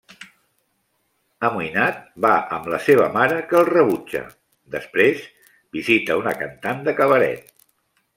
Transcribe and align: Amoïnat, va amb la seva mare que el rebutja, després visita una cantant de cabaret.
Amoïnat, 1.49 1.99
va 2.25 2.31
amb 2.57 2.69
la 2.75 2.79
seva 2.85 3.05
mare 3.17 3.37
que 3.51 3.57
el 3.59 3.67
rebutja, 3.69 4.23
després 4.77 5.21
visita 5.79 6.17
una 6.23 6.35
cantant 6.41 6.83
de 6.89 6.97
cabaret. 7.03 7.55